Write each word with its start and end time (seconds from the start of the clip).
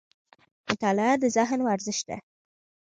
مطالعه 0.69 1.13
د 1.21 1.25
ذهن 1.35 1.59
ورزش 1.67 1.99
دی 2.07 2.17